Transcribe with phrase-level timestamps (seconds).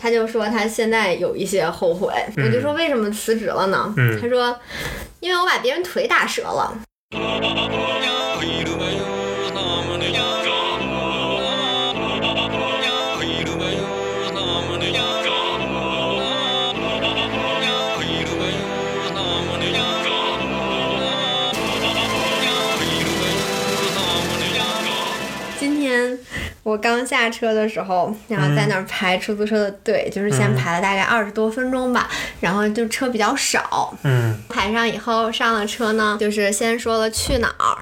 [0.00, 2.12] 他就说他现在有一些后悔。
[2.38, 3.92] 我就说为什么辞职了呢？
[3.96, 4.58] 嗯他说
[5.20, 6.80] 因为我把别人腿打折了。
[26.70, 34.40] 我刚下车的时候，然后在那儿排出租车的队，就是先排了大概二十多分钟吧，然后就车比较少，嗯。
[34.48, 37.76] 排上以后上了车呢，就是先说了去哪儿。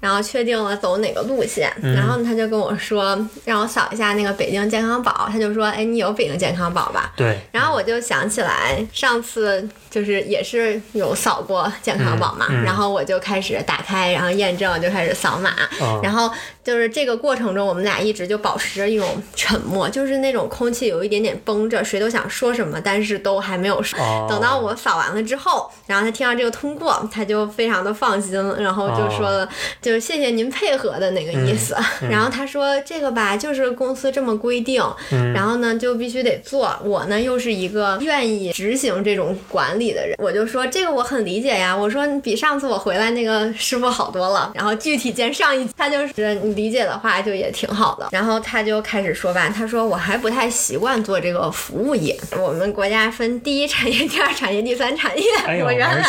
[0.00, 7.12] 然后确定了走哪个路线，然后他就跟我说让我扫一下那个北京健康宝，他就说，哎，你有北京健康宝吧？
[7.16, 16.30] 对，然后我就想起来上次就是也是有扫过健康宝嘛，嗯嗯然后我就开始打开，然后验证，就开始扫码，哦然后
[16.62, 23.98] 就是这个过程中，我们俩一直就保持着一种沉默，就是那种空气有一点点绷着，谁都想说什么，但是都还没有说。
[23.98, 29.48] 哦等到我扫完了之后，然后他听到这个通过，他就非常的放心，然后就说了，
[29.80, 31.74] 就是谢谢您配合的那个意思。
[32.10, 36.76] 然后他说这个吧，就是公司这么规定，嗯然后呢就必须得做。
[36.84, 41.76] 我呢又是一个愿意执行这种管理的人，我就说这个我很理解呀。
[41.76, 44.52] 我说比上次我回来那个师傅好多了。
[44.54, 48.08] 然后具体见上一，他就是你理解的话就也挺好的。
[48.10, 52.18] 然后他就开始说吧，他说我还不太习惯做这个服务业。
[52.36, 55.24] 我们国家分第一产业、 第二产业、第三产业。
[55.64, 56.02] 我原来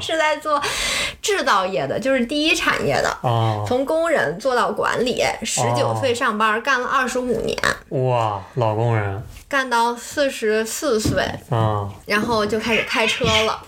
[0.00, 0.60] 是在做
[1.20, 3.16] 制造业的，就是第一产业的。
[3.22, 7.56] 哦，从工人做到管理，十九岁上班，干了二十五年，
[7.88, 13.62] 哇，老工人干到四十四岁，啊，然后就开始开车了。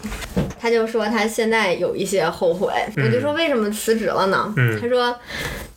[0.60, 4.52] 他就说他现在有一些后悔，我就说为什么辞职了呢？
[4.56, 5.16] 嗯他说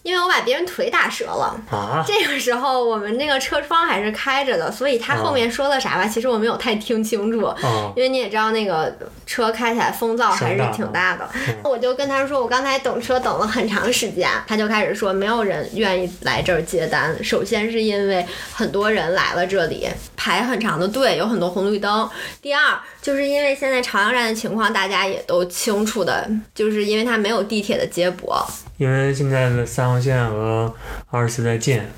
[0.03, 1.55] 因为我把别人腿打折了。
[1.69, 7.45] 啊，这个时候我们那个车窗还是开着的，所以他后面说了啥吧，其实我没有太听清楚。
[7.45, 11.29] 哦，因为你也知道，那个车开起来风噪还是挺大的。
[11.63, 17.23] 我就跟他说，我刚才等车等了很长时间，他就开始说，没有人愿意来这儿接单。
[17.23, 19.87] 首先是因为很多人来了这里，
[20.21, 22.07] 排很长的队，有很多红绿灯。
[22.43, 28.45] 第二，就是因为现在朝阳站的情况，大家也都清楚的，就是因为它没有地铁的接驳。
[28.77, 30.71] 因为现在的三号线和
[31.09, 31.89] 二十四在建，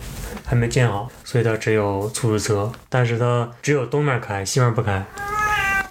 [0.45, 5.03] 还没建好，所以它只有出租车，但是它只有东面开，西面不开，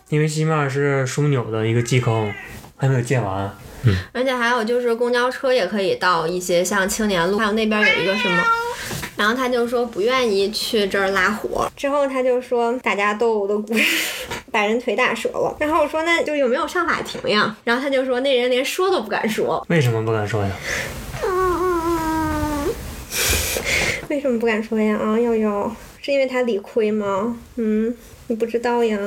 [0.08, 2.32] 因为西面是枢纽的一个基坑，
[2.78, 3.54] 还没有建完。
[4.12, 8.42] 而且还有就是公交车也可以到一些像青年路，还有那边有一个什么。
[9.14, 13.84] 然后他就说不愿意去这儿拉活，之后他就说打架斗殴的故事，
[14.50, 15.54] 把人腿打折了。
[15.60, 17.54] 然后我说那就有没有上法庭呀？
[17.62, 19.64] 然后他就说那人连说都不敢说。
[19.68, 20.50] 为什么不敢说呀？
[24.08, 24.96] 为什么不敢说呀？
[24.96, 25.70] 啊，悠悠，
[26.00, 27.36] 是因为他理亏吗？
[27.56, 27.94] 嗯，
[28.26, 28.98] 你不知道呀？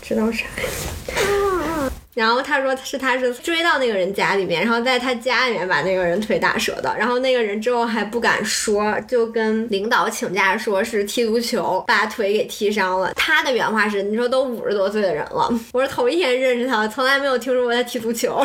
[0.00, 1.92] 知道啥呀？
[2.14, 13.12] 然后他说是他是追到那个人家里面，然后在他家里面把那个人腿打折的，然后那个人之后还不敢说，就跟领导请假说是踢足球把腿给踢伤了。
[13.14, 18.44] 他的原话是：“你说都五十多岁的人了，我是头一天认识他，从来没有听说过他踢足球。”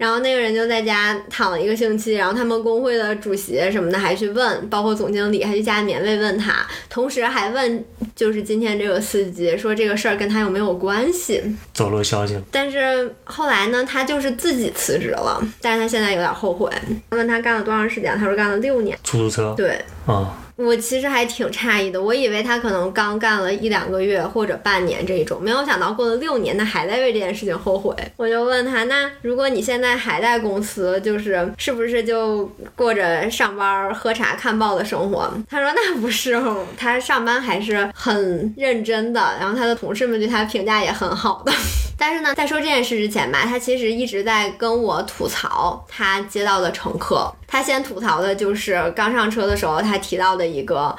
[0.00, 7.84] 然后那个人就在家躺了一个星期，然后他们工会的主席什么的还去问，包括总经理还去家里面慰问他，同时还问
[8.16, 11.42] 就是今天这个司机说这个事儿跟他有没有关系。
[11.74, 12.42] 走漏消息了。
[12.50, 16.70] 但是后来呢，他就是自己辞职了，但是他现在有点后悔。
[17.10, 18.98] 问他干了多长时间，他说干了六年。
[19.04, 27.94] 出租车对，啊，我其实还挺诧异的，我以为他可能刚干了一两个月或者半年这一种，没有想到过了六年，他还在为这件事情后悔。
[28.16, 32.44] 我就问他，那如果你现在还在公司，就是是不是就
[32.76, 35.32] 过着上班喝茶看报的生活？
[35.48, 36.38] 他说那不是，
[36.76, 41.52] 他上班还是很认真的，然后他的同事们对他评价也很好的。
[42.00, 47.30] 但是呢，在说这件事之前吧，他其实一直在跟我吐槽他接到的乘客。
[47.46, 50.96] 他先吐槽的就是刚上车的时候，他提到的一个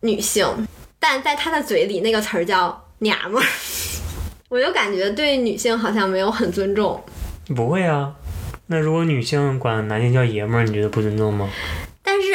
[0.00, 0.66] 女性，
[0.98, 3.46] 但在他的嘴里那个词儿叫“娘们儿”，
[4.48, 6.98] 我就感觉对女性好像没有很尊重。
[7.54, 8.14] 不会啊。
[8.68, 11.50] 那如果女性管男性叫爷们儿，你觉得不尊重吗？
[12.02, 12.28] 但是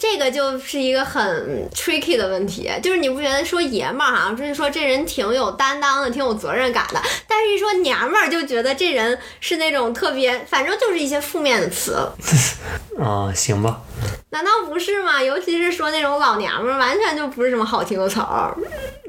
[0.00, 12.08] 这个就是一个很 tricky 的问题，就是你不觉得说爷们儿好像就是说这人挺有担当的，挺有责任感的，但是一说娘们儿就觉得这人是那种特别，反正就是一些负面的词，
[12.98, 13.82] 啊，行吧。
[14.30, 15.22] 难道不是吗？
[15.22, 18.56] 尤其是说那种老娘们儿，完全就不是什么好听的词儿。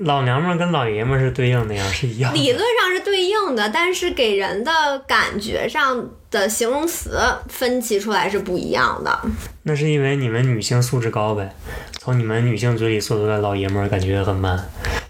[0.02, 2.38] 老娘们儿跟老爷们儿是对应的呀，是一样的。
[2.38, 7.20] 理论上是对应的，但是给人的感觉上的形容词
[7.50, 9.20] 分析出来是不一样的。
[9.64, 11.54] 那是因为你们女性素质高呗。
[12.00, 14.60] 从你们女性嘴里说出来老爷们儿感觉很 man，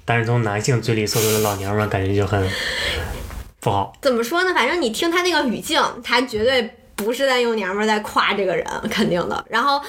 [0.03, 2.45] 但是从男性嘴里说出来老娘们儿感觉就很
[3.61, 3.93] 不好。
[4.01, 4.53] 怎么说呢？
[4.53, 9.45] 反正你听他那个语境，他绝对不是在用娘们儿在夸这个人，肯定的。
[9.49, 9.81] 然后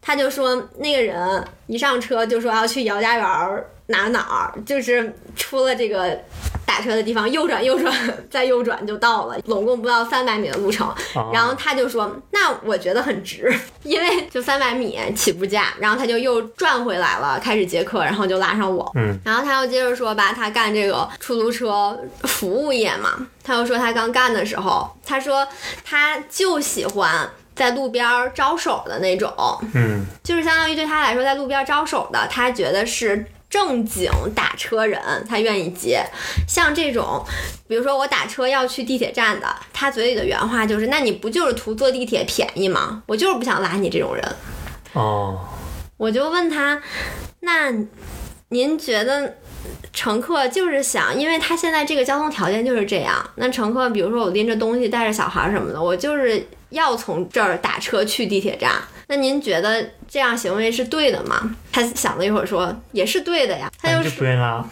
[0.00, 6.16] 他就说，那个人一上车就说要去姚家园儿哪哪儿，就是出了这个
[6.66, 7.94] 打车的地方，右转右转
[8.28, 10.86] 再右转就到了，总共不到三百米的路程。
[10.88, 13.54] 啊、然后他就说：“那我觉得很值，
[13.84, 18.90] 因为就三百米起步价。”然后他就又转回来了，开始接客，然后就拉上我。
[18.96, 25.46] 嗯，然后他又接着说吧，他干这个出租车服务业嘛，他又说他刚干的时候，他说
[25.84, 29.32] 他就喜欢在路边儿招手的那种，
[29.74, 36.04] 嗯，就是相当于对他来说，在路边招手的，他觉得是正经打车人，他愿意接。
[36.48, 37.24] 像这种，
[37.68, 43.02] 比如说我打车要去地铁站的，他嘴里的原话就是：“那你不就是图坐地铁便宜吗？
[43.06, 44.36] 我就是不想拉你这种人。
[44.92, 45.38] 哦，”
[45.96, 46.82] 我就问他
[47.40, 47.72] ：“那
[48.48, 49.36] 您觉得？”
[49.92, 53.14] 乘客就是想，因为他现在这个交通条件就是这样。
[53.36, 58.72] 那乘客，比如说我拎着东西，带着小孩什么的，我就是要从这儿打车去地铁站。
[59.08, 61.54] 那您觉得这样行为是对的吗？
[61.72, 63.70] 他想了一会儿说，也是对的呀。
[63.80, 64.64] 他就就不愿意拉。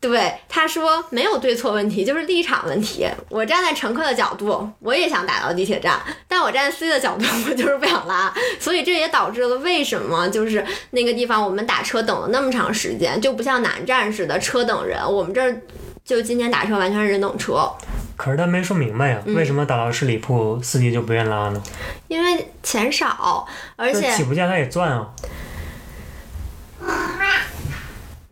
[0.00, 3.06] 对他说没有对错问题，就是立场问题。
[3.28, 8.34] 我站在乘客的角度，我也想打到地铁站，但我站在司机的角度， 我就是不想拉。
[8.58, 14.98] 所以这也导致了为什么就是那个地方我们打车等了那么长时间，就不像南站似的车等人。
[15.00, 15.60] 我们这儿
[16.04, 17.70] 就今天打车完全是人等车，
[18.16, 21.62] 可是他没说明白呀，嗯为什么打到十里铺司机就不愿拉呢？
[22.08, 23.46] 因为钱少，
[23.76, 25.08] 而且起步价他也赚啊。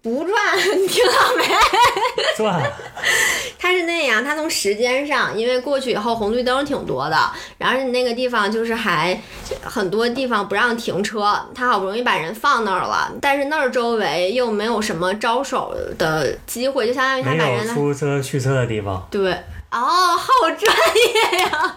[0.02, 0.34] 不转，
[0.78, 1.44] 你听到没？
[2.36, 2.62] 转，
[3.58, 7.16] 它是那样，它从时间上，因为过去以后红绿灯挺多的，
[7.58, 9.20] 然后你那个地方就是还
[9.62, 19.06] 很多地方不让停车，他好不容易把人放那儿了，但是那儿周围又没有什么招手的机会，就相当于他把人出租车去车的地方。
[19.10, 19.36] 对。
[19.72, 19.78] 哦，
[20.16, 20.26] 好
[20.58, 20.76] 专
[21.32, 21.76] 业呀！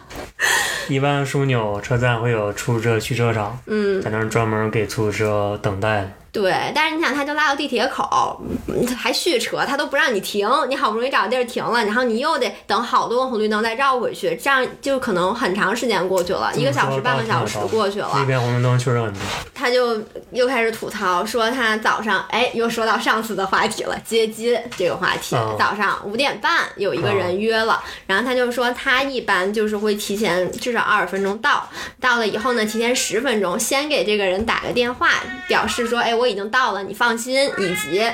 [0.89, 6.11] 一般枢纽车站会有出租车去车场，嗯，在那儿专门给出租车等待的。
[6.33, 18.09] 对，但是你想，他就拉到地铁口，嗯还续车，他都不让你停，你好不容易找个地儿停了，然后你又得等好多个红绿灯再绕回去，这样就可能很长时间过去了，一个小时、半个小时过去了。
[18.15, 19.21] 那边红绿灯确实很多。
[19.53, 20.01] 他就
[20.31, 25.36] 又开始吐槽，说他早上，哎，又说到上次的话题了，接机这个话题。
[25.36, 31.69] 哦早上五点半有一个人约了，然后他就说他一般就是会提前至少二十分钟到，
[32.01, 35.09] 到了以后呢，提前十分钟先给这个人打个电话，
[35.47, 38.09] 表示说，哎，我已经到了，你放心，以及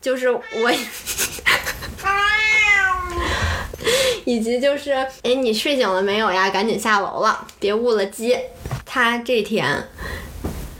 [0.00, 0.42] 就是我。
[4.24, 4.92] 以及就是，
[5.22, 6.48] 哎，你睡醒了没有呀？
[6.48, 8.34] 赶紧下楼了，别误了机。
[8.86, 9.86] 他这天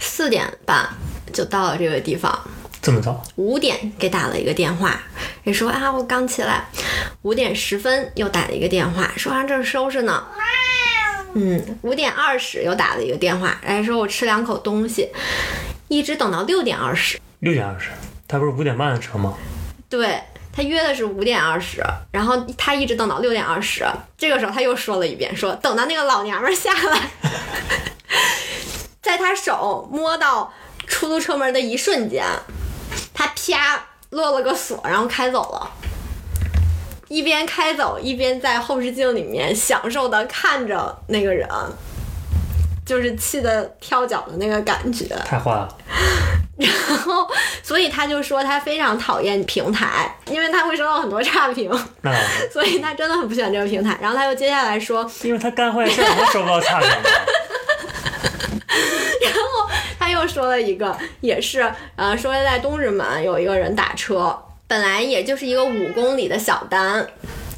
[0.00, 0.88] 四点半
[1.30, 2.36] 就到了这个地方，
[2.80, 3.22] 这么早？
[3.36, 4.98] 五点给打了一个电话，
[5.42, 6.64] 也说啊我刚起来，
[7.20, 10.24] 五点十分又打了一个电话，说啊正收拾呢。
[11.34, 15.10] 嗯，五点二十又打了一个电话，哎说我吃两口东西，
[15.88, 17.20] 一直等到六点二十。
[17.40, 17.90] 六点二十，
[18.26, 19.34] 他不是五点半的车吗？
[19.88, 20.20] 对
[20.52, 23.84] 他约的是五点二十，然后他一直等到六点二十，
[24.16, 27.10] 这个时候他又说了一遍，说等到那个老娘们儿下来，
[29.02, 30.52] 在他手摸到
[30.86, 32.24] 出租车门的一瞬间，
[33.12, 35.70] 他啪落了个锁，然后开走了。
[37.08, 41.48] 一边开走，一边在后视镜里面享受的看着那个人，
[42.84, 45.06] 就是气得跳脚的那个感觉。
[45.24, 45.68] 太坏了。
[46.56, 47.26] 然后，
[47.62, 51.70] 所以他就说他非常讨厌平台，因为他会收到很多差评，
[52.02, 52.12] 那，
[52.52, 53.98] 所以他真的很不喜欢这个平台。
[54.00, 56.88] 然后他又接下来说，因为他干坏事儿，他收不到差评
[59.22, 59.40] 然后。
[59.96, 64.38] 他又说了一个，也是呃，说在东直门有一个人打车，
[64.68, 67.06] 本来也就是一个五公里的小单，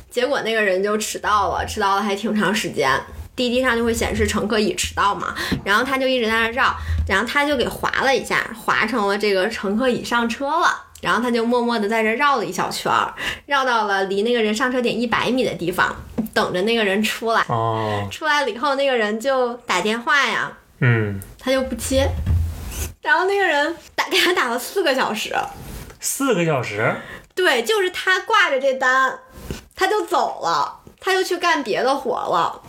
[0.08, 2.88] 结果那个人就迟到了，迟到了还挺长时间。
[3.36, 6.74] 滴滴上就会显示乘客已迟到嘛，然后他就一直在那绕，
[7.06, 10.82] 然后他就给划了一下，划成了这个乘客已上车了。
[11.02, 13.14] 然后他就默默的在这绕了一小圈儿，
[13.44, 15.94] 绕到了离那个人上车点一百米的地方，
[16.32, 17.44] 等着那个人出来。
[17.48, 20.50] 哦，出来了以后，那个人就打电话呀，
[20.80, 22.08] 嗯，他就不接，
[23.02, 25.36] 然后那个人打给他打了四个小时，
[26.00, 26.96] 四个小时，
[27.34, 29.16] 对，就是他挂着这单，
[29.76, 32.62] 他就走了，他就去干别的活了，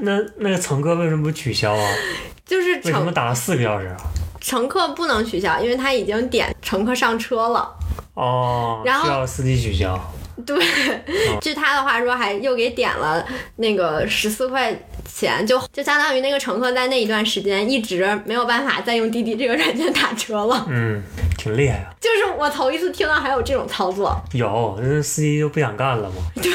[0.00, 1.92] 那那个乘客为什么不取消啊？
[2.44, 3.96] 就是为什么打了四个小时啊？
[4.40, 7.74] 乘客不能取消，因为他已经点乘客上车了，
[8.14, 9.98] 哦，然后需要司机取消。
[10.44, 10.58] 对，
[11.40, 13.24] 据他的话说，还又给点了
[13.56, 14.76] 那个十四块
[15.10, 20.66] 钱，就就相当于那个乘客在那一段时间一直没有办法再用滴滴这个软件打车了。
[20.68, 21.00] 嗯，
[21.44, 21.92] 挺厉害啊。
[22.00, 24.18] 就是我头一次听到还有这种操作。
[24.32, 26.16] 有，这司机就不想干了嘛。
[26.36, 26.50] 对。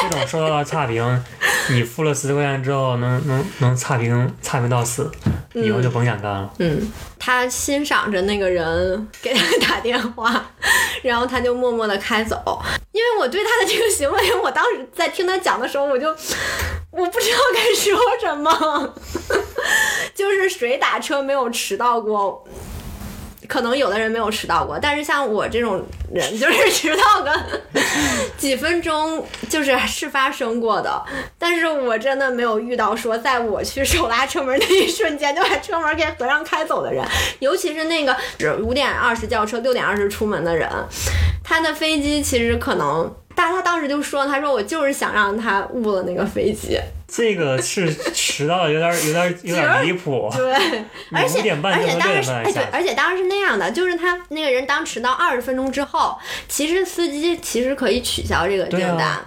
[0.00, 1.24] 这种收到了差评，
[1.70, 5.10] 你付了十块钱之后，能能能差评差评到死，
[5.54, 6.48] 以后就甭想干了。
[6.58, 10.50] 嗯，他欣赏着那个人给他打电话，
[11.02, 12.62] 然后他就默默的开走。
[12.92, 16.08] 因为我对他的这个行为，我当时在听他讲的时候，我就
[16.90, 18.94] 我不知道该说什么。
[20.14, 22.44] 就是谁打车没有迟到过？
[23.48, 27.32] 可能有的人没有迟到过，但是像我这种人，就是 迟到个
[28.36, 31.02] 几分钟，就是是发生过的。
[31.38, 37.02] 但是我真的没有遇到说，在我去手拉车门那一瞬间就把车门给合上开走的人。
[37.38, 38.14] 尤其是那个
[38.60, 40.68] 五点二十叫车，六点二十出门的人，
[41.42, 46.78] 他的飞机其实可能，但他当时就说，他说我就是想让他误了那个飞机。
[47.10, 50.30] 这个是迟到有点有点有点离谱。
[50.36, 50.52] 对，
[51.10, 59.24] 而且而且当时哎对，而且当时是那样的，就是他那个人当迟到二十分钟之后，其实司机其实可以取消这个订单，啊、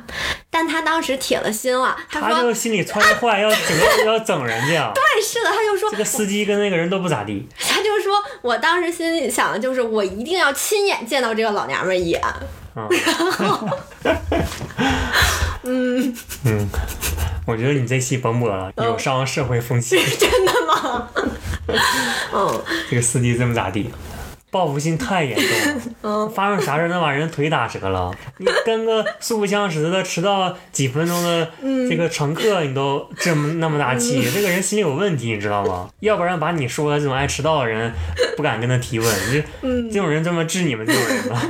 [0.52, 4.92] 但他当时铁了心了，他说他就心里揣着坏，要整要整人家。
[4.96, 7.48] 对，是的，他就说这个司机跟那个人都不咋地。
[7.60, 12.22] 他就说，我当时心里想的就是，我一定要亲眼见到这个老娘们一眼。
[12.74, 13.68] 嗯、然后，
[15.64, 16.70] 嗯嗯。
[17.46, 19.98] 我觉得你这期甭播了，有伤社会风气。
[20.18, 21.08] 真的吗？
[22.34, 23.90] 嗯，这个司机这么咋地？
[24.52, 25.82] 报复心太严重了。
[26.04, 28.14] 嗯，发生啥事能把人腿打折了？
[28.38, 31.50] 你跟个素不相识的迟到几分钟的
[31.90, 35.90] 这个乘客，你都这么那么大气，这个人心里有问题，你知道吗？
[36.02, 37.94] 要不然把你说的这种爱迟到的人，
[38.36, 39.42] 不敢跟他提问，这
[39.90, 41.42] 这种人这么治你们这种人吗？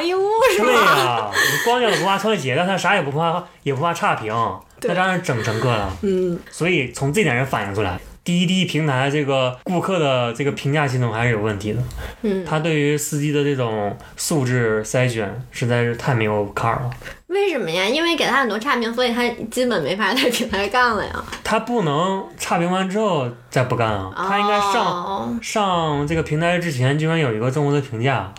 [0.00, 0.66] 一物不降一物是吧？
[0.66, 4.32] 对呀、啊，你光脚不怕穿鞋但，他啥也不怕，也不怕差评，
[4.80, 5.90] 他让人整乘客了。
[6.02, 11.80] 嗯，所以从这点上反映出来，滴滴平台这个顾客的这个评价系统还是有问题的。
[12.22, 16.90] 嗯，他对于司机的这种素质筛选实在是太没有坎儿了。
[17.28, 17.84] 为什么呀？
[17.84, 21.24] 因为给他很多差评，所以他基本没法在平台干了呀。
[21.44, 28.32] 他不能差评完之后再不干啊，他应该上、哦、上这个平台之前就应该有一个综合的评价。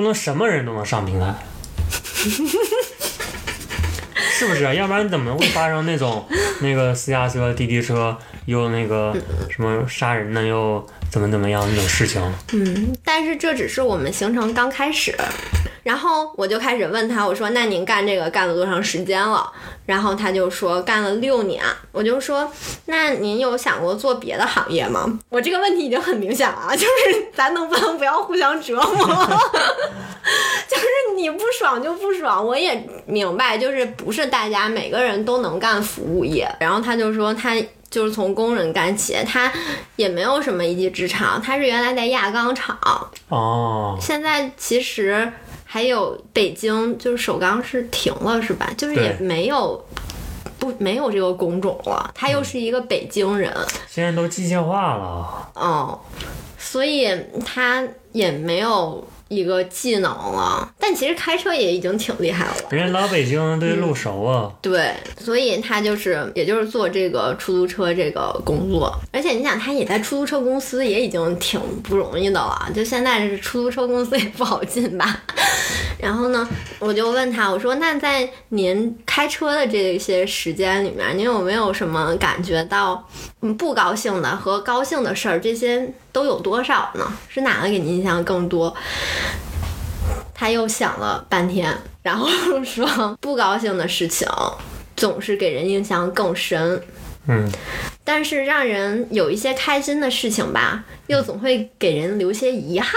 [0.00, 1.34] 不能什么人都能上平台，
[4.32, 6.26] 是不是、要不然怎么会发生那种
[6.62, 8.16] 那个私家车、滴滴车
[8.46, 9.14] 又那个
[9.50, 12.22] 什么杀人呢，又怎么怎么样那种事情？
[12.52, 15.14] 嗯，但是这只是我们行程刚开始。
[15.82, 19.50] 然后我就开始问他，我说：“那您干这个干了多长时间了？”
[19.86, 22.50] 然后他就说：“干了六年。”我就说
[22.86, 29.06] ：“那您有想过做别的行业吗？”我这个问题已经很明显了， 就是咱能不能不要互相折磨？
[30.68, 36.48] 就是你不爽就不爽，我也明白，就是不是大家每个人都能干服务业。
[36.60, 37.56] 然后他就说他。
[37.90, 39.52] 就是从工人干起，他
[39.96, 42.78] 也没有什么一技之长，他是原来在轧钢厂，
[43.28, 45.28] 哦，现在其实
[45.72, 48.68] 还有北京，就是首钢是停了是吧？
[48.76, 49.80] 就是也没有
[50.58, 53.54] 不没有这个工种了，他又是一个北京人，
[53.88, 56.00] 现在都机械化了，哦，
[56.58, 57.08] 所以
[57.46, 59.06] 他也没有。
[59.30, 62.54] 一个技能了，但其实开车也已经挺厉害了。
[62.70, 64.52] 人家老北京对路熟啊、嗯。
[64.60, 68.92] 对，所以他就是，也就是做这个出租车这个工作。
[69.12, 72.68] 而且你想，他也在出租车公司，也已经挺不容易的了。
[72.74, 75.22] 就现在是出租车公司也不好进吧。
[75.96, 76.48] 然后呢，
[76.80, 83.06] 我就问他，我说：“那在您开车的这些时间里面，您有没有什么感觉到
[83.42, 85.40] 嗯不高兴的和高兴的事儿？
[85.40, 87.12] 这些都有多少呢？
[87.28, 88.74] 是哪个给你印象更多？”
[90.34, 92.28] 他又想了半天，然后
[92.64, 94.26] 说：“不高兴的事情
[94.96, 96.82] 总是给人印象更深，
[97.26, 97.46] 嗯，
[98.04, 102.92] 但是让人有一些开心的事情吧，又总会给人留些遗憾。”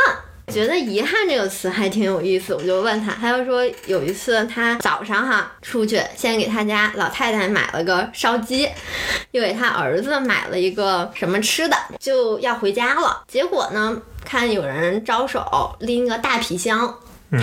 [0.48, 8.70] 觉得遗憾这个词还挺有意思，我就问他，他就说有一次他早上哈出去，先给他家老太太买了个烧鸡，
[9.32, 13.24] 又给他儿子买了一个什么吃的，就要回家了。
[13.28, 16.94] 结果呢，看有人招手拎个大皮箱，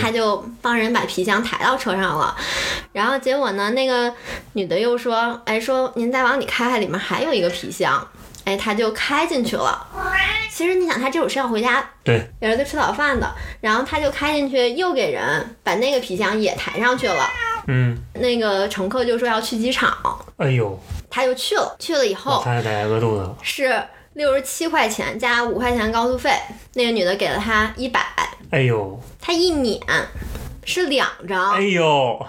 [0.00, 2.36] 他就帮人把皮箱抬到车上了。
[2.92, 4.12] 然后结果呢，那个
[4.52, 8.06] 女的又说，哎，说您再往里开开，里面还有一个皮箱。
[8.44, 9.86] 哎，他就开进去了。
[10.60, 13.26] 其实你想，他这会儿是要回家，对，给儿子吃早饭的。
[13.62, 17.26] 然后他就开进去，又给人把那个皮箱也抬上去了。
[17.66, 19.96] 嗯，那个乘客就说要去机场，
[20.36, 21.74] 哎呦，他就去了。
[21.78, 23.34] 去了以后，太太饿肚子了。
[23.40, 26.38] 是六十七块钱加五块钱高速费，
[26.74, 28.04] 那个女的给了他一百，
[28.50, 29.80] 哎呦，他一撵
[30.66, 32.26] 是两张哎，呦，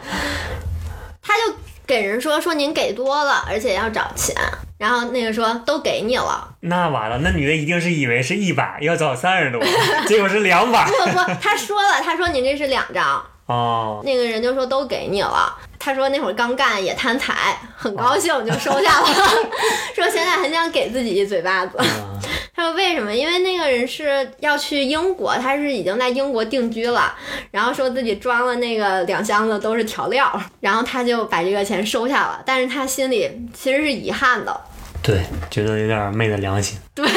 [1.22, 1.54] 他就
[1.91, 4.33] 给人说说您给多了，而且要找钱，
[4.77, 9.62] 然后那个说都给你了，那完了，那女的一定是以为是一百，要找三十多，
[10.07, 10.86] 结果是两百。
[10.88, 13.21] 不不，他说了，他说您这是两张，
[13.51, 15.53] 哦，那个人就说都给你了。
[15.77, 19.08] 他说那会儿刚干也贪财，很高兴就收下了，
[19.96, 21.75] 说现在很想给自己一嘴巴子。
[21.79, 22.20] 嗯
[22.53, 23.13] 他说为什么？
[23.13, 27.13] 因为那个人是要去英国，他是已经在英国定居了，
[27.50, 34.62] 然后说自己装了那个两箱子都是调料，然后他就把这个钱收下了，但是他心里其实是遗憾的。
[35.01, 37.10] 对，觉得有点昧了良心，对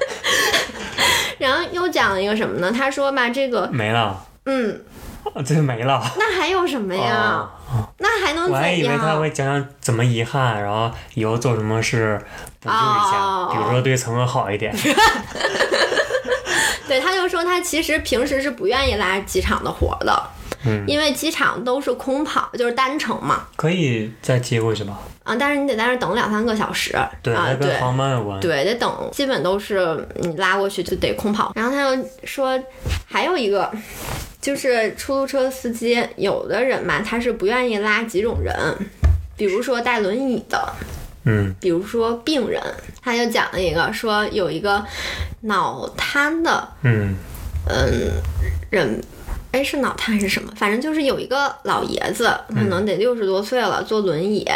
[1.38, 2.72] 然后又讲了一个什么呢？
[2.74, 4.80] 他说吧，这个没了，嗯，
[5.44, 6.02] 这没了。
[6.16, 7.48] 那还有什么呀？
[7.72, 9.16] 哦那还能我还以为他？
[9.16, 12.20] 会讲讲怎么遗憾，然后以后做什么事
[12.60, 14.74] 补救一下，哦比如说对陈赫好一点。
[16.86, 20.22] 对，他就说他其实平时是不愿意拉机场的活的，
[20.64, 24.98] 嗯，因为机场都是空跑，就是单程嘛，可以再接过去吧？
[25.24, 27.78] 啊，但是你得在那儿等两三个小时，对，啊，跟对。
[27.78, 28.40] 航班有关。
[28.40, 31.52] 对，得等，基本都是你拉过去就得空跑。
[31.54, 32.60] 然后他又说，
[33.06, 33.70] 还有一个
[34.40, 38.54] 就是出租车司机，有的人嘛，他是不愿意拉几种人，
[39.36, 40.72] 比如说带轮椅的，
[41.24, 42.60] 嗯比如说病人。
[43.04, 44.84] 他就讲了一个，说有一个
[45.40, 47.16] 脑瘫的嗯
[47.68, 48.12] 嗯
[48.70, 49.02] 人。
[49.52, 50.52] 哎，是脑瘫是什么？
[50.56, 54.46] 反正就是有一个老爷子，可能得六十多岁了，坐轮椅。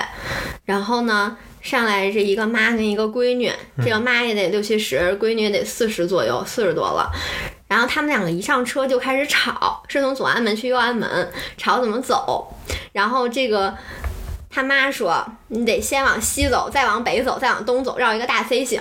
[0.64, 3.52] 然后呢，上来是一个妈跟一个闺女，
[3.84, 7.12] 这个妈也得六七十，闺女也得四十左右，四十多了。
[7.68, 12.54] 然后他们两个一上车就开始吵，是从左安门去右安门，吵怎么走。
[12.92, 13.76] 然后这个
[14.48, 18.80] 他妈说，你得先往西走，再往北走，再往东走，绕一个大 C 型。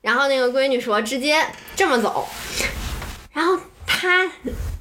[0.00, 2.28] 然后那个闺女说，直接这么走。
[3.32, 4.30] 然后他，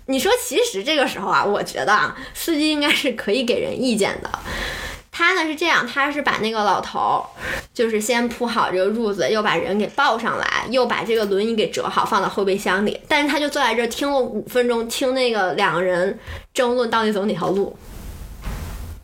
[0.10, 4.40] 你说其实这个时候啊，我觉得啊，司机应该是可以给人意见的。
[5.12, 7.22] 他呢是这样，他是把那个老头儿，
[7.72, 13.00] 就是先铺好这个褥子，又把人给抱上来，又把这个轮椅给折好放到后备箱里。
[13.08, 16.18] 但是他就坐在这儿听了五分钟，听那个两个人
[16.56, 17.78] 争论到底走哪条路，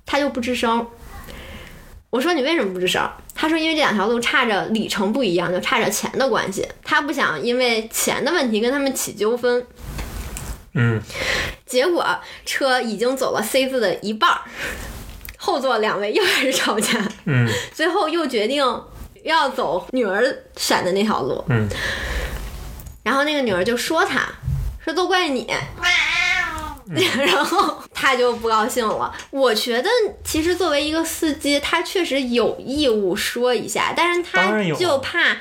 [0.08, 0.88] 他就不吱声。
[2.10, 3.08] 我说你为什么不吱声？
[3.36, 9.64] 他说因为这两条路差着里程不一样，就差着钱的关系，他不想因为钱的问题跟他们起纠纷。
[10.76, 11.02] 嗯，
[11.66, 12.06] 结果
[12.46, 14.42] 车已经走了 C 字的一半儿，
[15.38, 18.64] 后座两位又开始吵架，嗯最后又决定
[19.24, 20.24] 要走女儿
[20.58, 21.44] 选的那条路。
[21.50, 21.68] 嗯，
[23.04, 24.28] 然后那个女儿就说他，
[24.84, 25.52] 说都怪你。
[27.18, 29.12] 然后他就不高兴了。
[29.32, 29.90] 我觉得
[30.24, 35.36] 其实作为一个司机，他确实有义务说一下，但是他当然有啊就怕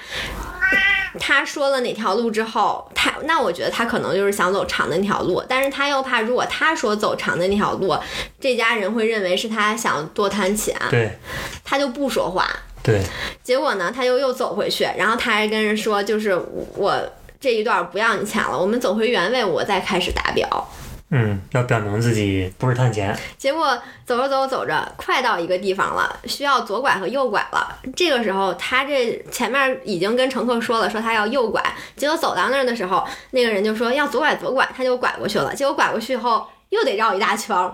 [1.19, 7.97] 他说了哪条路之后，他那我觉得他可能就是想走长的那条路，但是他又怕如果他说走长的那条路，
[8.41, 11.19] 这家人会认为是他想多贪钱，对
[11.65, 12.49] 他就不说话。
[12.83, 13.01] 对，
[13.43, 16.39] 结果呢，他又又走回去，然后他还跟人说，就是
[16.77, 16.95] 我
[17.41, 20.69] 这一段不要你钱了，我们走回原位，我再开始打表。
[21.17, 23.17] 嗯，要表明自己不是探钱。
[23.39, 27.79] 结果走着走着走着，快到一个地方了，需要左拐和右拐了。
[27.95, 31.63] 这个时候，他这前面已经跟乘客说了，说他要右拐。
[31.95, 35.55] 结果走到那儿的时候，那个人就说要左拐左拐，他就拐过去了。
[35.55, 37.73] 结果拐过去以后，又得绕一大圈儿。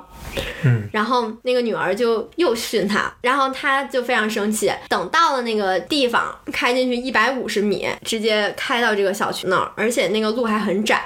[0.62, 4.70] 嗯，然后那个女儿就又训他，然后他就非常生气。
[4.88, 11.02] 等到了那个地方，开进去一百五十米，直接开到这个小区那儿，而且那个路还很窄。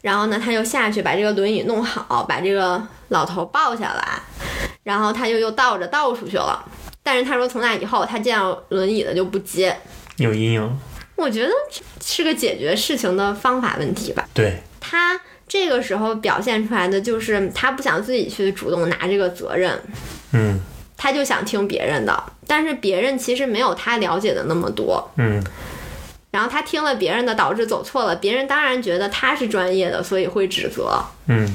[0.00, 4.22] 然后呢，他就下去把这个轮椅弄好，把这个老头抱下来，
[4.82, 6.64] 然后他就又倒着倒出去了。
[7.02, 9.76] 但是他说从那以后，他见到轮椅的就不接。
[10.16, 10.78] 有阴影。
[11.16, 11.52] 我觉得
[12.02, 14.26] 是个解决事情的方法问题吧。
[14.32, 19.78] 对，他这个时候表现出来的就是他不想自己去主动拿这个责任，
[20.32, 20.60] 嗯
[20.96, 25.10] 他就想听别人的，但是别人其实没有他了解的那么多。
[25.16, 25.42] 嗯
[26.30, 31.00] 然后他听了别人的，导致走错了，别人当然觉得他是专业的，所以会指责。
[31.26, 31.48] 嗯，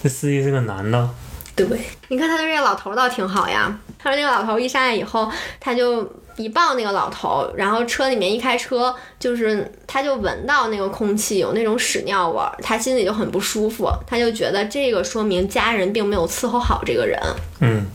[0.00, 1.10] 这司机是个男的。
[1.54, 1.66] 对，
[2.08, 3.78] 你看他对这个老头儿倒挺好呀。
[3.98, 17.20] 他说那个老头儿一上来以后，他就一抱那个老头儿，然后车里面一开车，就是他就闻到那个空气有那种屎尿味儿，他心里就很不舒服，他就觉得这个说明家人并没有伺候好这个人。
[17.60, 17.86] 嗯。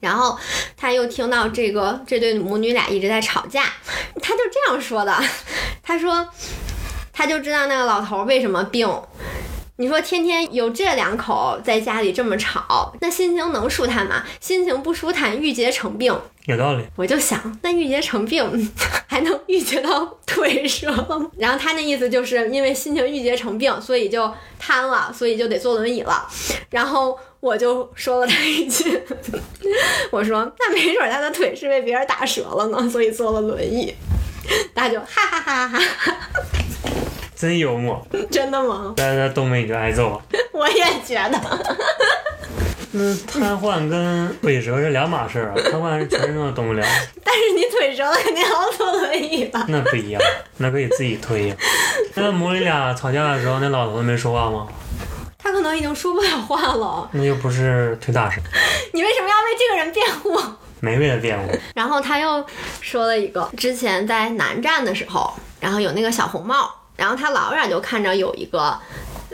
[0.00, 0.38] 然后
[0.76, 3.64] 他又听到这个这对母女俩一直在吵架，
[4.22, 5.12] 他就这样说的，
[5.82, 6.28] 他说
[7.12, 8.88] 他就知道那个老头儿为什么病，
[9.80, 14.24] 你说天天有这两口在家里这么吵，那心情能舒坦吗？
[14.40, 16.12] 心情不舒坦，郁结成病。
[16.46, 16.84] 有道理。
[16.96, 18.72] 我就想，那郁结成病，
[19.06, 21.30] 还能郁结到腿上吗？
[21.38, 26.28] 然后他那意思就是因为心情郁结成病，所以就瘫了，所以就得坐轮椅了。
[26.70, 29.00] 然后我就说了他一句，
[30.10, 33.94] 我说那没准他的腿是被别人打折了呢，所以坐了轮椅。
[34.74, 36.12] 大家就哈哈哈哈哈，
[37.38, 38.04] 真幽默。
[38.30, 38.94] 真的吗？
[38.96, 40.20] 但是在东北你就挨揍了。
[40.52, 41.38] 我也觉得。
[42.90, 46.84] 那瘫痪跟腿折是两码事儿啊，瘫痪是全身都动不了。
[47.22, 49.64] 但是你腿折了，肯定要坐轮椅吧？
[49.68, 50.20] 那不一样，
[50.56, 51.56] 那可以自己推呀。
[52.14, 54.66] 那母女俩吵架的时候，那老头子没说话吗？
[55.36, 57.08] 他可能已经说不了话了。
[57.12, 58.40] 那又不是腿打折。
[58.92, 60.36] 你为什么要为这个人辩护？
[60.80, 61.50] 没为他辩护。
[61.74, 62.44] 然后他又
[62.80, 68.78] 说了一个，之前在南站的时候，然后有那个小红帽，然后他老远就看着有一个。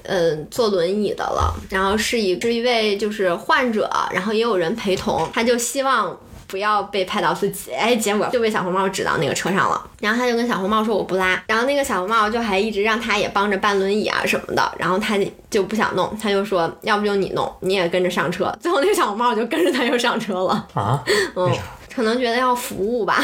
[0.07, 6.15] 嗯，坐轮椅的了，然后是一是一位就是患者，然后也有人陪同，他就希望
[6.47, 20.69] 不要被拍到自己，哎，结果就被小红帽指到那个车上了，然后他就跟小红帽说我不拉，然后那个小红帽就还一直让他也帮着搬轮椅啊什么的，然后他就不想弄，他就说要不就你弄，你也跟着上车，最后那个小红帽就跟着他又上车了。
[20.75, 21.03] 啊，
[21.35, 21.51] 嗯，
[21.97, 23.23] 可能觉得要服务吧，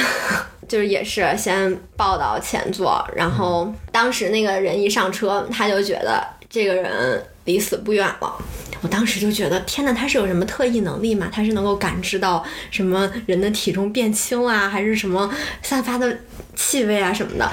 [0.71, 6.25] 就是也是先抱到前座，然后当时那个人一上车，他就觉得。
[6.53, 8.35] 这个人离死不远了，
[8.81, 11.29] 我当时就觉得，天哪，他是有什么特异能力吗？
[11.33, 16.19] 他是能够感知到什么人的体重变轻啊，还是什么散发的
[16.57, 17.49] 气味啊什么的？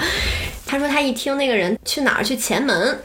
[0.66, 2.98] 他说他一听那个人去哪儿去前门。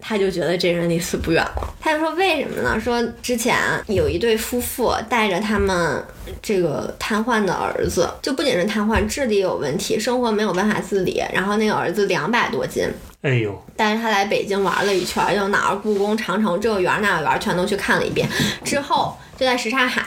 [0.00, 1.74] 他就觉得这人离死不远了。
[1.80, 2.80] 他就说为什么呢？
[2.80, 3.56] 说之前
[3.86, 6.02] 有一对夫妇带着他们
[6.40, 11.22] 这个瘫痪的儿子，就不仅是瘫痪，智力有问题，生活没有办法自理。
[11.32, 12.88] 然后那个儿子两百多斤，
[13.22, 13.60] 哎呦！
[13.76, 18.28] 带着他来北京玩了一圈，又哪儿故宫、长城这个园那个园全都去看了一遍。
[18.64, 20.02] 之后就在什刹海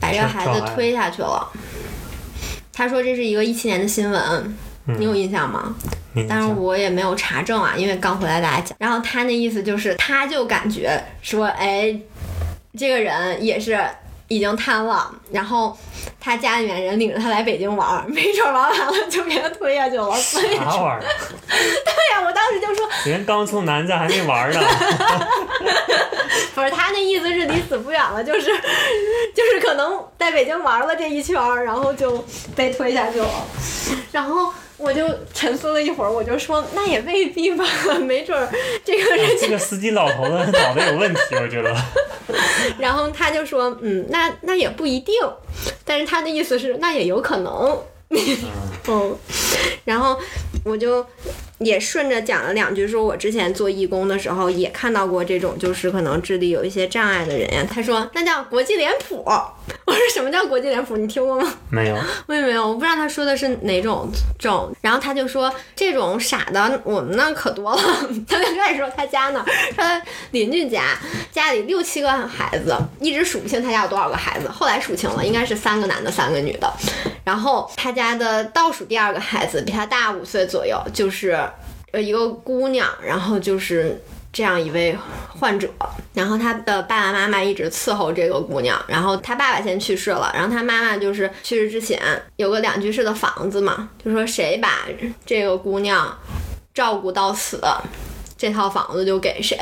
[0.00, 1.50] 把这个孩子推下去了。
[2.72, 4.56] 他说这是一个一七年的新闻，
[4.98, 5.74] 你有印象吗？
[6.28, 8.76] 但是我也没有查证啊，因为刚回来大家讲。
[8.78, 11.94] 然后他那意思就是，他就感觉说，哎，
[12.78, 13.78] 这个人也是
[14.28, 15.76] 已经瘫了，然后
[16.20, 20.14] 他家里面人领着他来北京玩，没准玩完了就给他推下去了。
[20.16, 21.00] 啥玩意儿？
[21.48, 24.60] 对呀，我当时就说，人刚从南站还没玩呢。
[26.54, 28.46] 不是他那意思是离死不远了，就是
[29.36, 32.24] 就是可能在北京玩了这一圈，然后就
[32.54, 33.28] 被推下去了，
[34.10, 34.52] 然后。
[34.78, 37.64] 我就沉思了一会儿，我就说那也未必吧，
[38.00, 38.48] 没准儿
[38.84, 41.74] 这个人这个司机老头子脑袋有问题，我觉得。
[42.78, 45.14] 然后他就说，嗯，那那也不一定，
[45.84, 47.78] 但是他的意思是那也有可能。
[48.88, 49.16] 嗯，
[49.84, 50.18] 然后
[50.64, 51.04] 我就。
[51.58, 57.66] 也顺着讲了两句，说我之前做义工的时候也看到过这种，就是可能智力有一些障碍的人呀。
[57.70, 59.24] 他说那叫国际脸谱。
[59.84, 60.96] 我说什么叫国际脸谱？
[60.96, 61.52] 你听过吗？
[61.70, 64.72] 没有， 我也没有，我不知道他说的是哪种种。
[64.80, 67.82] 然后他就说这种傻的我们那可多了。
[68.28, 70.96] 他就开始说他家那儿，他邻居家
[71.32, 74.48] 家里六七个孩子，一直数不清他家有多少个孩子。
[74.48, 76.72] 后来数清了，应该是三个男的，三个女的。
[77.24, 81.36] 然后他家的倒数第二个孩子比他大五岁左右，就是。
[82.00, 84.00] 一个姑娘，然后就是
[84.32, 84.96] 这样一位
[85.28, 85.68] 患者，
[86.12, 92.00] 然后他的爸爸妈妈一直伺候这个姑娘，然后他爸爸先去世了，然后他妈妈就是去世之前
[92.36, 94.86] 有个两居室的房子嘛，就说谁把
[95.24, 96.16] 这个姑娘
[96.74, 97.60] 照顾到死。
[98.36, 99.56] 这套房子就给谁，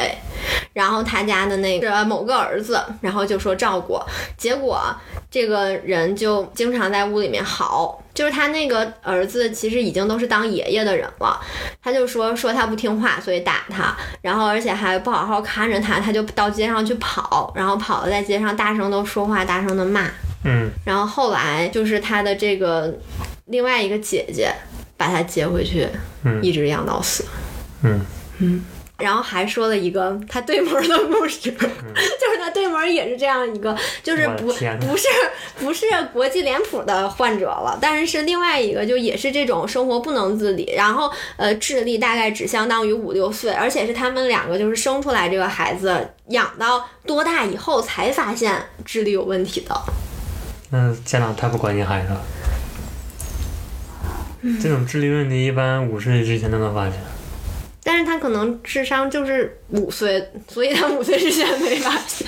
[0.73, 4.01] 然后他家的那个某个儿子，然后就说照顾，
[4.37, 4.85] 结果
[5.31, 11.41] 这个人就经常在屋里面嚎，就是他那个儿子其实已经都是当爷爷的人了，
[11.81, 20.11] 他就说说他不听话，所以打他，然后而且还不好好看着他，他就到街上去跑，然后跑了在街上大声的说话，大声的骂，
[20.45, 22.93] 嗯，然后后来就是他的这个
[23.47, 24.53] 另外一个姐姐
[24.97, 25.87] 把他接回去，
[26.25, 27.25] 嗯，一直养到死，
[27.83, 27.93] 嗯。
[27.93, 28.01] 嗯，
[28.97, 35.09] 然后还说了一个他对门的故事， 就是他对门也是这样一个，就是不不是
[35.59, 49.75] 不是国际脸谱的患者了，但是是另外一个，就也是这种生活不能自理，然后呃智力大概只相当于五六岁，而且是他们两个就是生出来这个孩子养到多大以后才发现智力有问题的。
[50.71, 52.21] 那家长太不关心孩子了。
[54.63, 56.95] 这种智力问题一般五岁之前都能发现。
[57.85, 62.27] 但是他可能智商就是五岁，所以他五岁之前没发现。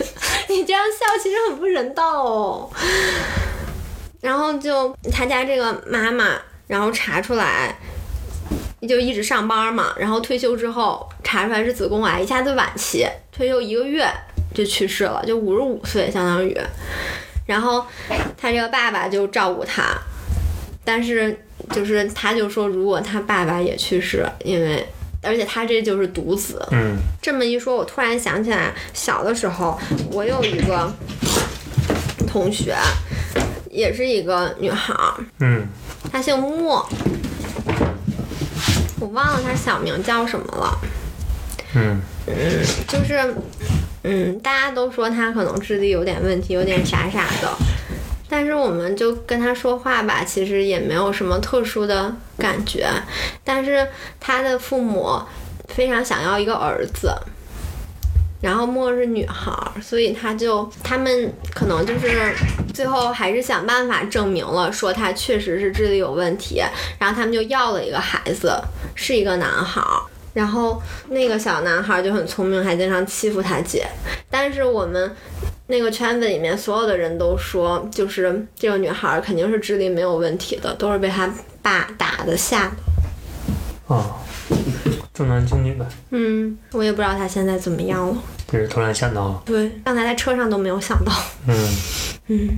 [0.49, 2.71] 你这样笑其实很不人道哦。
[4.21, 7.75] 然后就他家这个妈妈，然后查出来
[8.87, 14.07] 就一直上班嘛，然后退休之后查出来是子宫癌，一下子晚期，退休一个月
[14.55, 16.57] 就去世了，就五十五岁相当于。
[17.47, 17.85] 然后
[18.37, 19.85] 他这个爸爸就照顾他，
[20.85, 21.39] 但是
[21.71, 24.85] 就是他就说，如果他爸爸也去世，因为
[25.27, 29.79] 而且他这就是独子，嗯这么一说，我突然想起来，小的时候
[30.11, 30.93] 我有一个
[32.27, 32.77] 同学，
[33.71, 35.67] 也是一个女孩儿，嗯
[36.13, 36.89] 她姓莫，
[39.01, 40.79] 我忘了她小名叫什么了。
[41.75, 42.01] 嗯
[42.89, 43.35] 就是，
[44.05, 47.53] 嗯，大家都说她可能智力有点问题，有点傻傻的。
[48.29, 52.89] 但是我们就跟他说话吧，其实也没有什么特殊的感觉。
[53.45, 53.87] 但是
[54.19, 55.21] 他的父母
[55.69, 57.13] 非常想要一个儿子，
[58.41, 62.35] 然后莫是女孩，所以他就他们可能就是
[62.75, 66.61] 最后还是想办法证明了，说他确实是智力有问题，
[66.99, 68.61] 然后他们就要了一个孩子，
[68.95, 69.81] 是一个男孩。
[70.37, 73.87] 然后那个小男孩儿就很聪明，还经常欺负他姐。
[74.29, 75.11] 但是我们
[75.69, 82.73] 那个圈子里面所有的人都说，就是这个女孩儿肯定是智力没有问题的，都是被他爸打的吓的。
[83.87, 84.17] 哦，
[85.15, 88.17] 重男轻女呗，嗯，我也不知道他现在怎么样了。
[88.47, 91.13] 这是突然想到，对，刚才在车上都没有想到。
[91.49, 91.57] 嗯
[92.27, 92.49] 嗯，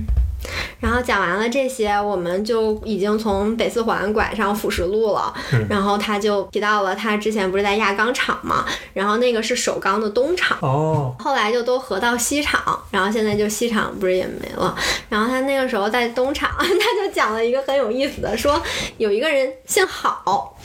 [0.79, 5.33] 然后讲完了这些，我们就已经从北四环拐上辅石路了。
[5.53, 10.57] 嗯然后他就提到了他之前不是在轧钢厂嘛，然后那个是首钢的东厂。
[10.61, 14.75] 哦，后来就都合到西厂，然后现在就西厂不是也没了。
[15.09, 18.61] 然后他那个时候在东厂， 他就讲了一个很有意思的，说
[18.97, 20.55] 有一个人姓郝，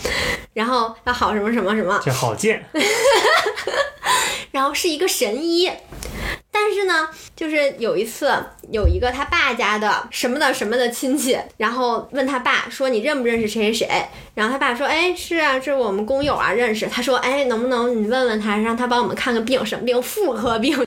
[0.52, 2.64] 然后他郝什么什么什么，叫郝建，
[4.52, 5.70] 然后是一个神医。
[6.54, 8.32] 但是呢，就是有一次，
[8.70, 20.00] 有一个他爸家的什么的什么的亲戚，然后问他爸说：“你认不认识谁谁谁？”然后他爸说：“哎，是啊，这是我们工友啊，认识。”他说：“哎，能不能你问问他，让他帮我们看个病，什么病？
[20.00, 20.78] 妇科病。”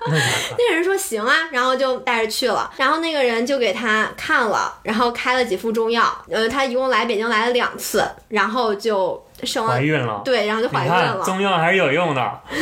[0.57, 2.71] 那人说：“行啊。”然后就带着去了。
[2.77, 6.03] 然后那个人就给他看了，然后开了几副中药。
[6.31, 9.81] 呃，他一共来北京来了两次，然后就生了怀。
[9.81, 10.21] 孕了。
[10.23, 11.21] 对，然后就怀孕了。
[11.25, 12.61] 中药还是有用的， 不是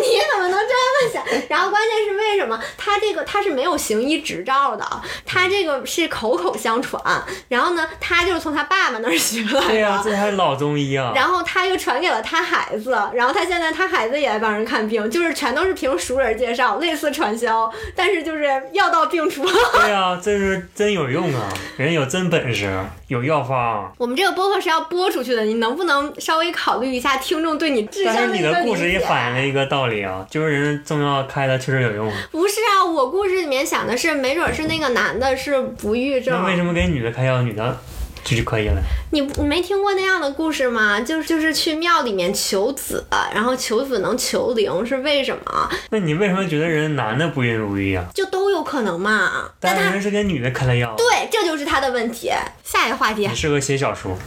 [0.00, 1.22] 你怎么能这么想？
[1.48, 2.15] 然后关键是为
[2.46, 4.86] 什么他这个他是没有行医执照的，
[5.24, 7.02] 他这个是口口相传，
[7.48, 9.66] 然后呢，他就是从他爸爸那儿学来的。
[9.66, 11.12] 对呀、这还是老中医啊。
[11.14, 19.44] 然后他又传给了他孩子，然后他现在他孩子也在帮人看病，就是全都是凭熟人介绍，类似传销，但是就是药到病除。
[19.44, 23.92] 对呀、这是真有用啊，人有真本事，有药方。
[23.98, 32.10] 我们这个播客是要播出去的，你能不能稍微考虑一下听众对你智商但是你的故事也反映了一个道理啊，就是人中药开的确实有用。
[32.30, 36.34] 不是啊，我故事里面想的是，没准是那个男的是不育症。
[36.34, 37.78] 那为什么给女的开药，女的
[38.26, 38.82] 就就可以了？
[39.12, 41.00] 你你没听过那样的故事吗？
[41.00, 45.70] 就是就是去庙里面求子，然后求子能求灵，是为什么？
[45.90, 48.04] 那你为什么觉得人男的不孕不育啊？
[48.12, 49.48] 就都有可能嘛。
[49.60, 52.32] 但他但是人是给女的开了药，对，这就是他的问题。
[52.64, 54.18] 下一个话题你适合写小说。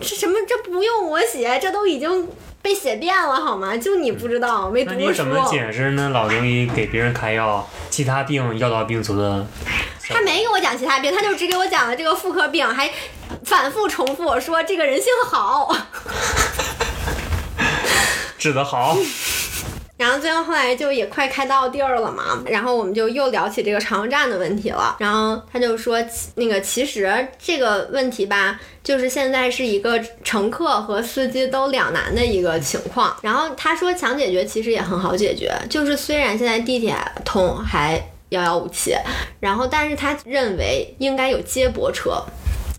[0.00, 0.34] 这什么？
[0.48, 2.28] 这不用我写，这都已经
[2.60, 3.76] 被写遍了好吗？
[3.76, 5.26] 就你不知道，没读过书那你怎。
[5.26, 6.10] 么解释呢？
[6.10, 9.46] 老中医给别人开药，其他病药到病除的。
[10.08, 12.88] 他没给我讲其他病，他就只给我讲了这个妇科病，还
[13.46, 15.74] 反复重复说这个人性好。
[18.36, 18.96] 治得好，
[19.96, 24.96] 然后最后后来就也快开到地儿了嘛，然后我们就又聊起这个长阳站的问题了。
[24.98, 25.98] 然后他就说，
[26.34, 33.16] 那个其实这个问题吧，就是现在是一个乘客和司机都两难的一个情况。
[33.22, 38.94] 然后他说想解决其实也很好解决，就是虽然现在地铁通还遥遥无期，
[39.40, 42.22] 然后但是他认为应该有接驳车。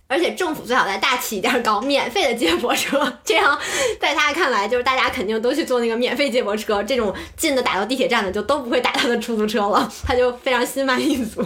[0.08, 3.58] 而且政府最好再大气一点搞免费的接驳车，这样
[4.00, 11.43] 在他看来，就是大家肯定都去坐那个免费接驳车，这种近的打到地铁站的就都不会打他的出租车了， 他就非常心满意足。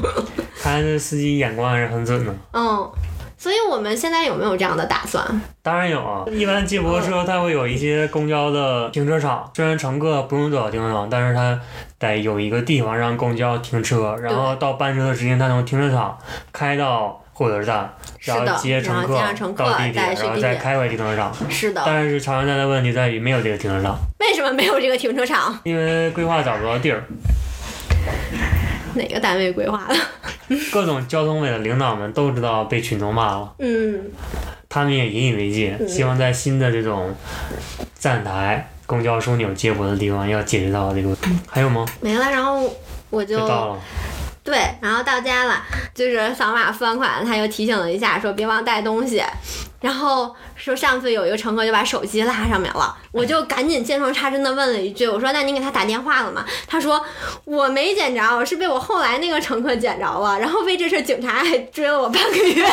[0.62, 2.36] 看来这司机眼光还是很准的。
[2.54, 2.92] 嗯，
[3.36, 5.42] 所以我们现在有没有这样的打算？
[5.64, 11.60] 当然有啊，一般接驳车它会有一些公交的停车场，虽然乘客不用走到停车场，但是它
[11.98, 16.16] 得有一个地方让公交停车，然后到班车的时间，它从停车场
[16.54, 19.18] 开到火车站，然后接乘客
[19.56, 21.34] 到地铁，然后再开回停车场。
[21.50, 25.60] 是的，但是长阳站的问题在于没有这个停车场，为什么没有这个停车场？
[25.64, 27.04] 因为规划找不到地儿。
[28.94, 29.96] 哪个单位规划的？
[30.72, 34.02] 各种交通委的领导们都知道被群众骂了，嗯，
[34.68, 37.16] 他们也引以为戒，希望在新的这种
[37.98, 41.32] 站台、公交枢纽接驳的地方要解决到这个问题。
[41.48, 41.86] 还有吗？
[42.02, 42.30] 没了。
[42.30, 42.70] 然后
[43.10, 43.80] 我就就到了。
[44.44, 49.24] 对，然后到家了，就是扫码付完款，他又提醒了一下，说别忘带东西。
[49.80, 56.46] 然后说上次有一个乘客就把手机落上面了，我就赶紧见缝插针的问了一句，我说那你给他打电话了吗？
[56.68, 57.04] 他说
[57.46, 62.66] 我没捡着，是被我后来那个乘客捡着了，然后为这事警察还追了我半个月，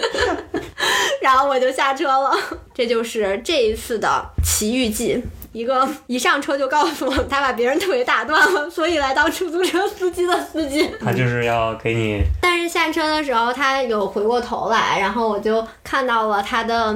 [1.22, 2.36] 然后我就下车了。
[2.74, 5.22] 这就是这一次的奇遇记。
[5.56, 10.86] 一个一上车就告诉我他把别人腿打断了，所以来当出租车司机的司机。
[11.02, 16.94] 他就是要给你， 但是下车的时候他有回过头来，然后我就看到了他的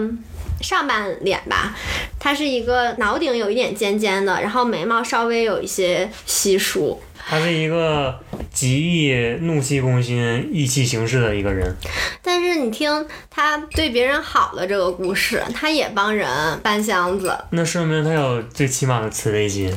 [0.60, 1.74] 上半脸吧，
[2.18, 7.00] 他是一个脑顶有一点尖尖的，然后眉毛稍微有一些稀疏。
[7.28, 8.18] 他是一个
[8.52, 11.76] 极易怒气攻心、意气行事的一个人。
[12.22, 16.28] 但是你听他对别人好的这个故事，他也帮人
[16.62, 19.72] 搬箱子，那说明他有最起码的慈悲心，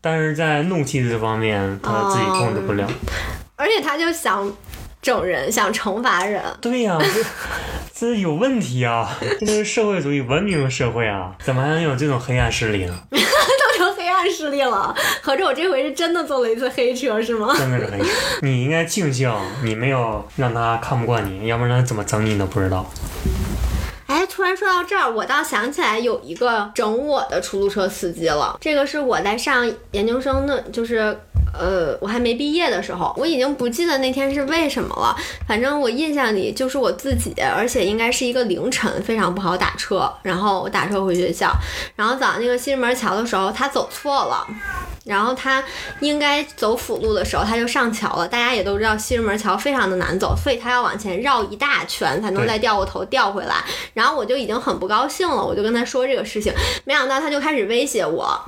[0.00, 2.88] 但是在怒气这方面他自己控制不了。
[3.56, 4.52] 而且他就想
[5.02, 6.42] 整人，想惩罚人。
[6.60, 7.24] 对呀、这
[7.92, 9.18] 这有问题啊！
[9.40, 12.96] 这是社会主义文明社会啊，怎么还能有这种黑暗势力呢？
[14.08, 17.54] 黑暗势力了，合着我这回是真的坐了一次黑车是吗？
[17.58, 18.00] 真的是黑。
[18.40, 19.30] 你应该庆幸
[19.62, 22.90] 你没有让他看不惯你，要不然他怎么整你都不知道。
[24.08, 28.56] 哎，突然说到这儿，我倒想起来有一个整我的出租车司机了。
[28.58, 31.14] 这个是我在上研究生的，就是
[31.52, 35.14] 呃，我还没毕业的时候，我已经不记得那天是为什么了。
[35.46, 40.10] 反正我印象里就是我自己，而且应该是一个凌晨，非常不好打车。
[40.22, 41.52] 然后我打车回学校，
[41.94, 44.46] 然后早上那个西直门桥的时候，他走错了。
[45.08, 45.64] 然后他
[46.00, 48.28] 应该走辅路的时候，他就上桥了。
[48.28, 53.64] 大家也都知道西直门桥非常的难走，所以他要往前绕一大圈才能再掉过头掉回来。
[53.94, 56.52] 然后我就已经很不高兴了，我就跟他说这个事情，
[56.84, 58.38] 没想到他就开始威胁我，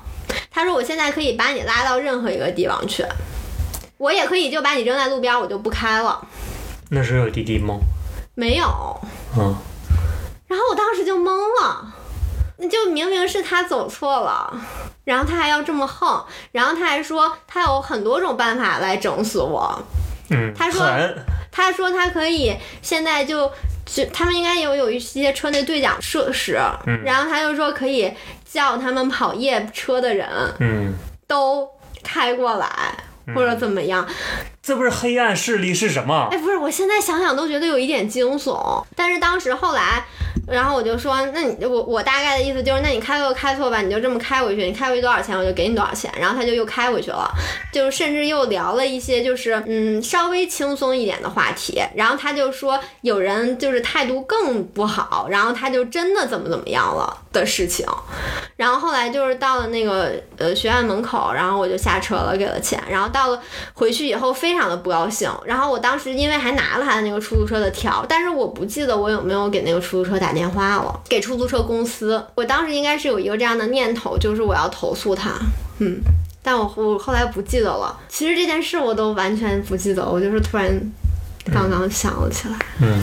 [0.51, 3.03] 他说我现在可以把你拉到任何一个地方去，
[3.97, 6.23] 我也可以就把你扔在路边，我就不开了。
[6.91, 7.79] 那时候有滴滴吗？
[8.35, 9.01] 没有，
[9.37, 9.57] 嗯，
[10.47, 11.31] 然后我当时就懵
[11.63, 11.95] 了，
[12.61, 14.53] 那就明明是他走错了，
[15.05, 19.83] 然后他还要这么横，然后他还说他有很多种办法来整死我，
[20.31, 20.87] 嗯，他说，
[21.51, 23.51] 他说他可以现在就
[23.87, 28.13] 就他们应该有有一些车内对讲设施，嗯然后他就说可以
[28.45, 30.95] 叫他们跑夜车的人嗯，
[31.27, 31.69] 都
[32.03, 32.69] 开过来。
[33.33, 34.05] 或者怎么样？
[34.63, 36.39] 这不是黑暗势力是什么哎，？
[36.39, 38.85] 不是，我现在想想都觉得有一点惊悚。
[38.95, 40.05] 但是当时后来，
[40.47, 46.13] 然后我就说，那你我我大概的意思就是，那你开错开错吧，你就这么开回去，你开回去多少钱，我就给你多少钱。
[46.19, 47.31] 然后他就又开回去了，
[47.73, 51.83] 就甚至又聊了一些就是嗯稍微轻松一点的话题。
[51.95, 57.87] 然后他就说有人就是态度更不好，然后他就真的怎么怎么样了的事情。
[58.57, 62.79] 然后后来就是到了那个呃学院门口，然后我就下车了，给了钱。
[62.91, 63.41] 然后到了
[63.73, 65.31] 回去以后，非常的不高兴。
[65.45, 72.25] 然后我当时因为还拿了他的那个出租车的条，但是我不记得我有没有给那个出租车打电话了，给出租车公司。
[72.35, 75.33] 我当时应该是有一个这样的念头，就是我要投诉他。
[75.79, 76.01] 嗯，
[76.43, 77.99] 但我我后来不记得了。
[78.09, 80.69] 其实这件事我都完全不记得，我就是突然
[81.53, 82.59] 刚刚想了起来。
[82.81, 83.03] 嗯，